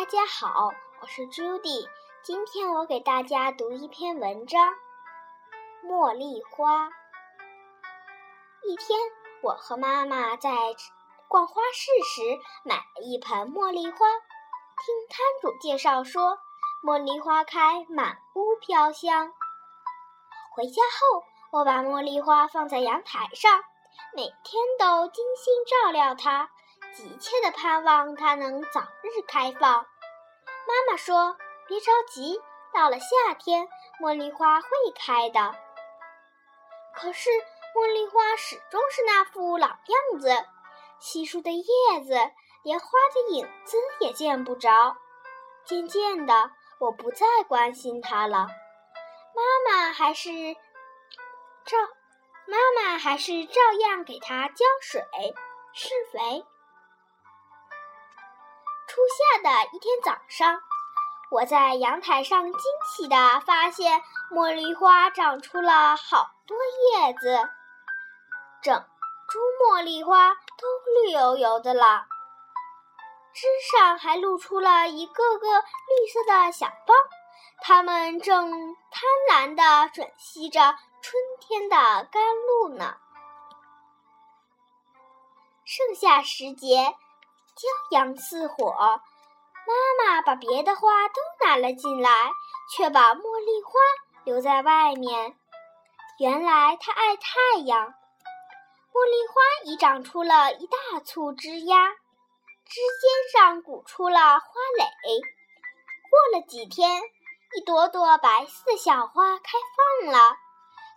[0.00, 0.72] 大家好，
[1.02, 1.86] 我是 Judy。
[2.22, 4.72] 今天我给大家读一篇文章
[5.86, 6.86] 《茉莉花》。
[8.62, 8.98] 一天，
[9.42, 10.50] 我和妈妈在
[11.28, 13.98] 逛花市时买了一盆茉莉花。
[13.98, 16.38] 听摊主介绍说，
[16.82, 19.30] 茉莉花开，满屋飘香。
[20.54, 21.24] 回家后，
[21.58, 23.62] 我把茉莉花放在阳台上，
[24.16, 26.48] 每天都精心照料它。
[26.92, 29.86] 急切地盼望它能早日开放。
[30.70, 32.40] 妈妈说：“别着急，
[32.72, 33.68] 到了夏天，
[34.00, 35.56] 茉莉花会开的。”
[36.94, 37.28] 可是，
[37.74, 40.30] 茉莉花始终是那副老样子，
[41.00, 42.14] 稀疏的叶子，
[42.62, 44.96] 连花的影子也见不着。
[45.64, 48.46] 渐渐的，我不再关心它了。
[49.34, 50.30] 妈妈还是
[51.64, 51.78] 照，
[52.46, 55.02] 妈妈还是照样给它浇水、
[55.72, 56.44] 施肥。
[58.90, 60.60] 初夏的一天早上，
[61.30, 66.56] 我在阳台上惊喜地发现茉莉花长出了好多
[66.98, 67.48] 叶子，
[68.60, 68.84] 整
[69.28, 70.66] 株茉莉花都
[71.04, 72.08] 绿油油的了，
[73.32, 76.92] 枝上还露出了一个个绿色的小苞，
[77.62, 78.50] 它们正
[78.90, 79.62] 贪婪地
[79.94, 81.76] 吮吸着春天的
[82.10, 82.96] 甘露呢。
[85.64, 86.96] 盛夏时节。
[87.56, 92.32] 骄阳似火，妈妈把别的花都拿了进来，
[92.74, 93.72] 却把茉莉花
[94.24, 95.36] 留在外面。
[96.18, 97.94] 原来她爱太阳。
[98.92, 99.34] 茉莉花
[99.64, 101.90] 已长出了一大簇枝丫，
[102.66, 104.84] 枝尖上鼓出了花蕾。
[106.10, 107.00] 过了几天，
[107.56, 109.58] 一朵朵白色的小花开
[110.02, 110.36] 放了，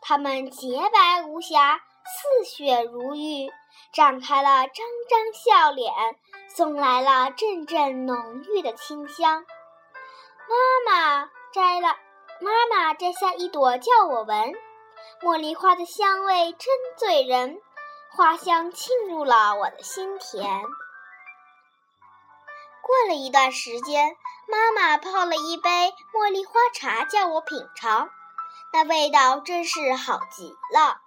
[0.00, 3.50] 它们洁白无瑕，似雪如玉。
[3.92, 5.92] 展开了张张笑脸，
[6.48, 9.44] 送来了阵阵浓郁的清香。
[10.48, 11.96] 妈妈摘了，
[12.40, 14.54] 妈妈摘下一朵叫我闻。
[15.20, 17.60] 茉莉花的香味真醉人，
[18.10, 20.62] 花香沁入了我的心田。
[22.80, 24.16] 过了一段时间，
[24.48, 28.08] 妈妈泡了一杯茉莉花茶叫我品尝，
[28.72, 31.01] 那味道真是好极了。